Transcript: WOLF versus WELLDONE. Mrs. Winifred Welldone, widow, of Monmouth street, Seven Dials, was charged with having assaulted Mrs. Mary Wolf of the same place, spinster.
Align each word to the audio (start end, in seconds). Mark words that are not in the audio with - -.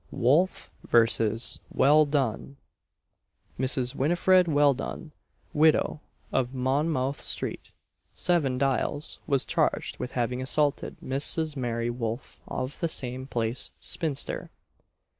WOLF 0.09 0.71
versus 0.85 1.59
WELLDONE. 1.71 2.57
Mrs. 3.59 3.93
Winifred 3.93 4.47
Welldone, 4.47 5.11
widow, 5.53 6.01
of 6.31 6.55
Monmouth 6.55 7.19
street, 7.21 7.69
Seven 8.11 8.57
Dials, 8.57 9.19
was 9.27 9.45
charged 9.45 9.99
with 9.99 10.13
having 10.13 10.41
assaulted 10.41 10.97
Mrs. 11.05 11.55
Mary 11.55 11.91
Wolf 11.91 12.39
of 12.47 12.79
the 12.79 12.89
same 12.89 13.27
place, 13.27 13.69
spinster. 13.79 14.49